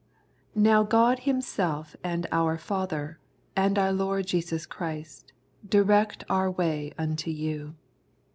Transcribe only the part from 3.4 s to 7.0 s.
and our Lord Jesus Christ, direct our way